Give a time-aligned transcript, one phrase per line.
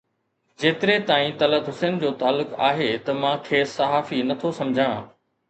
[0.61, 4.99] جيتري تائين طلعت حسين جو تعلق آهي ته مان کيس صحافي نٿو سمجهان